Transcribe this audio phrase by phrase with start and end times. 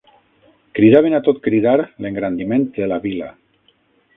[0.77, 1.75] Cridaven a tot cridar
[2.07, 3.29] l'engrandiment de la vila